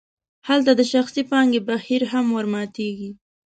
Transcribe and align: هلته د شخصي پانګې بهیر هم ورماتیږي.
هلته 0.47 0.71
د 0.75 0.81
شخصي 0.93 1.21
پانګې 1.29 1.61
بهیر 1.67 2.01
هم 2.11 2.25
ورماتیږي. 2.37 3.11